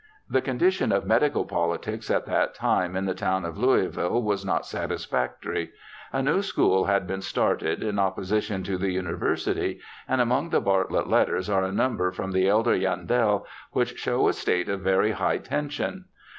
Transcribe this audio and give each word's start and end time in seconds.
The 0.27 0.41
condition 0.41 0.91
of 0.91 1.05
medical 1.05 1.45
politics 1.45 2.09
at 2.09 2.25
that 2.25 2.55
time 2.55 2.95
in 2.95 3.05
the 3.05 3.13
town 3.13 3.45
of 3.45 3.59
Louisville 3.59 4.23
was 4.23 4.43
not 4.43 4.65
satisfactory; 4.65 5.73
a 6.11 6.23
new 6.23 6.41
school 6.41 6.85
had 6.85 7.05
been 7.05 7.21
started 7.21 7.83
in 7.83 7.99
opposition 7.99 8.63
to 8.63 8.79
the 8.79 8.89
University, 8.89 9.79
and 10.07 10.19
among 10.19 10.49
the 10.49 10.59
Bartlett 10.59 11.05
letters 11.07 11.51
are 11.51 11.63
a 11.63 11.71
number 11.71 12.11
from 12.11 12.31
the 12.31 12.47
elder 12.47 12.75
Yandell 12.75 13.45
which 13.73 13.99
show 13.99 14.27
a 14.27 14.33
state 14.33 14.69
of 14.69 14.81
very 14.81 15.11
high 15.11 15.37
tension. 15.37 16.05